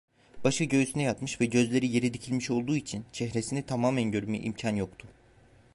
Başı 0.43 0.63
göğsüne 0.63 1.03
yatmış 1.03 1.41
ve 1.41 1.45
gözleri 1.45 1.87
yere 1.87 2.13
dikilmiş 2.13 2.49
olduğu 2.51 2.75
için 2.75 3.05
çehresini 3.11 3.65
tamamen 3.65 4.11
görmeye 4.11 4.39
imkan 4.43 4.75
yoktu. 4.75 5.07